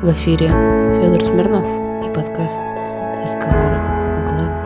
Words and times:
В 0.00 0.10
эфире 0.14 0.46
Федор 0.48 1.22
Смирнов 1.22 1.62
и 1.62 2.14
подкаст 2.14 2.56
«Разговоры 3.20 3.76
о 3.76 4.24
главном». 4.26 4.60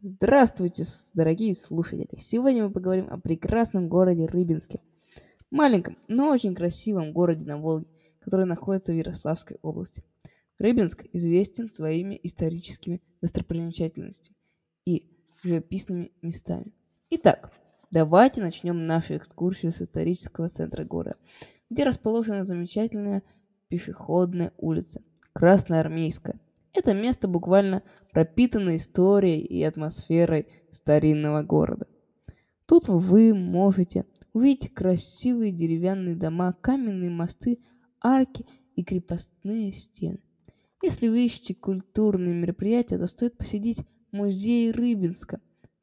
Здравствуйте, 0.00 0.84
дорогие 1.12 1.54
слушатели! 1.54 2.08
Сегодня 2.16 2.64
мы 2.64 2.70
поговорим 2.70 3.08
о 3.10 3.20
прекрасном 3.20 3.90
городе 3.90 4.24
Рыбинске. 4.24 4.80
Маленьком, 5.50 5.98
но 6.08 6.30
очень 6.30 6.54
красивом 6.54 7.12
городе 7.12 7.44
на 7.44 7.58
Волге, 7.58 7.88
который 8.18 8.46
находится 8.46 8.92
в 8.92 8.96
Ярославской 8.96 9.58
области. 9.60 10.02
Рыбинск 10.58 11.04
известен 11.12 11.68
своими 11.68 12.18
историческими 12.22 13.02
достопримечательностями 13.20 14.38
и 14.86 15.12
живописными 15.46 16.12
местами. 16.22 16.72
Итак, 17.10 17.52
давайте 17.90 18.40
начнем 18.40 18.86
нашу 18.86 19.16
экскурсию 19.16 19.72
с 19.72 19.82
исторического 19.82 20.48
центра 20.48 20.84
города, 20.84 21.16
где 21.70 21.84
расположена 21.84 22.44
замечательная 22.44 23.22
пешеходная 23.68 24.52
улица 24.56 25.02
Красноармейская. 25.32 26.40
Это 26.74 26.92
место 26.94 27.28
буквально 27.28 27.82
пропитано 28.12 28.76
историей 28.76 29.40
и 29.40 29.62
атмосферой 29.62 30.46
старинного 30.70 31.42
города. 31.42 31.86
Тут 32.66 32.88
вы 32.88 33.34
можете 33.34 34.04
увидеть 34.32 34.74
красивые 34.74 35.52
деревянные 35.52 36.16
дома, 36.16 36.52
каменные 36.60 37.10
мосты, 37.10 37.60
арки 38.02 38.44
и 38.74 38.84
крепостные 38.84 39.72
стены. 39.72 40.18
Если 40.82 41.08
вы 41.08 41.24
ищете 41.24 41.54
культурные 41.54 42.34
мероприятия, 42.34 42.98
то 42.98 43.06
стоит 43.06 43.38
посетить 43.38 43.80
музей 44.16 44.70
Рыбинска. 44.72 45.40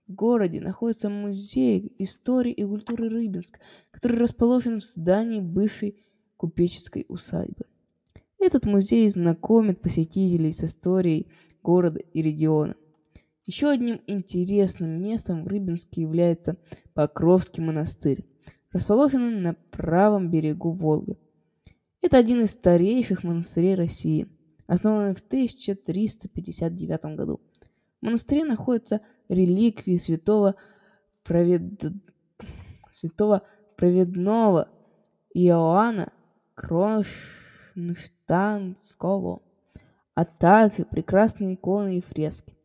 В 0.07 0.13
городе 0.13 0.59
находится 0.59 1.09
музей 1.09 1.93
истории 1.99 2.51
и 2.51 2.65
культуры 2.65 3.09
Рыбинска, 3.09 3.59
который 3.91 4.17
расположен 4.17 4.79
в 4.79 4.83
здании 4.83 5.39
бывшей 5.39 6.03
купеческой 6.35 7.05
усадьбы. 7.07 7.65
Этот 8.39 8.65
музей 8.65 9.07
знакомит 9.09 9.81
посетителей 9.81 10.51
с 10.51 10.63
историей 10.63 11.27
города 11.61 11.99
и 11.99 12.21
региона. 12.21 12.75
Еще 13.45 13.69
одним 13.69 14.01
интересным 14.07 15.01
местом 15.01 15.43
в 15.43 15.47
Рыбинске 15.47 16.01
является 16.01 16.57
Покровский 16.93 17.63
монастырь, 17.63 18.25
расположенный 18.71 19.39
на 19.39 19.53
правом 19.71 20.29
берегу 20.29 20.71
Волги. 20.71 21.17
Это 22.01 22.17
один 22.17 22.41
из 22.41 22.51
старейших 22.51 23.23
монастырей 23.23 23.75
России, 23.75 24.27
основанный 24.67 25.13
в 25.13 25.21
1359 25.21 27.15
году– 27.15 27.39
в 28.03 28.05
монастыре 28.05 28.43
находятся 28.43 29.01
реликвии 29.29 29.95
святого, 29.95 30.55
провед... 31.23 31.81
святого 32.91 33.43
проведного 33.77 34.67
Иоанна 35.33 36.11
Кронштадтского, 36.55 39.41
а 40.15 40.25
также 40.25 40.83
прекрасные 40.83 41.55
иконы 41.55 41.97
и 41.97 42.01
фрески. 42.01 42.57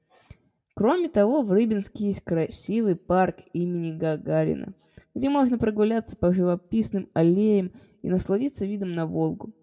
Кроме 0.75 1.08
того, 1.08 1.42
в 1.42 1.52
Рыбинске 1.52 2.08
есть 2.08 2.23
красивый 2.23 2.97
парк 2.97 3.36
имени 3.52 3.97
Гагарина, 3.97 4.75
где 5.14 5.28
можно 5.28 5.56
прогуляться 5.56 6.17
по 6.17 6.33
живописным 6.33 7.08
аллеям 7.14 7.70
и 8.02 8.11
насладиться 8.11 8.67
видом 8.67 8.97
на 8.97 9.06
Волгу. 9.06 9.55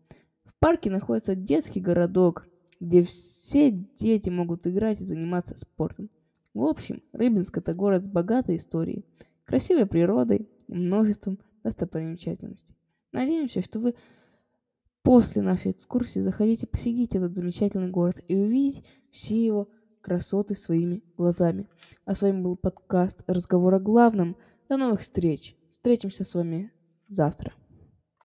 В 0.46 0.56
парке 0.58 0.90
находится 0.90 1.36
детский 1.36 1.82
городок– 1.82 2.48
где 2.86 3.04
все 3.04 3.72
дети 3.72 4.30
могут 4.30 4.68
играть 4.68 5.02
и 5.02 5.06
заниматься 5.06 5.56
спортом. 5.56 6.10
В 6.54 6.64
общем, 6.64 7.02
Рыбинск– 7.12 7.58
это 7.60 7.74
город 7.74 8.06
с 8.06 8.08
богатой 8.08 8.56
историей, 8.56 9.06
красивой 9.44 9.88
природой 9.88 10.48
и 10.68 10.74
множеством 10.74 11.40
достопримечательностей. 11.64 12.76
Надеемся, 13.12 13.62
что 13.62 13.80
вы 13.80 13.96
после 15.02 15.42
нашей 15.42 15.72
экскурсии 15.72 16.20
захотите 16.20 16.68
посетить 16.68 17.16
этот 17.16 17.36
замечательный 17.36 17.90
город 17.90 18.22
и 18.28 18.36
увидеть 18.36 18.86
все 19.12 19.44
его 19.44 19.70
красоты 20.02 20.56
своими 20.56 21.04
глазами. 21.18 21.68
А 22.06 22.14
с 22.14 22.22
вами 22.22 22.42
был 22.42 22.56
подкаст 22.56 23.24
«Разговор 23.28 23.74
о 23.74 23.80
главном». 23.80 24.38
До 24.70 24.78
новых 24.78 25.02
встреч. 25.02 25.56
Встретимся 25.70 26.24
с 26.24 26.34
вами 26.34 26.72
завтра. 27.08 27.54